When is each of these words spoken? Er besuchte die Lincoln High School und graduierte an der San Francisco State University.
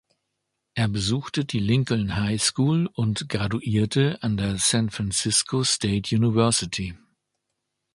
Er 0.73 0.87
besuchte 0.87 1.45
die 1.45 1.59
Lincoln 1.59 2.15
High 2.15 2.41
School 2.41 2.87
und 2.95 3.29
graduierte 3.29 4.17
an 4.23 4.35
der 4.35 4.57
San 4.57 4.89
Francisco 4.89 5.63
State 5.63 6.15
University. 6.15 6.97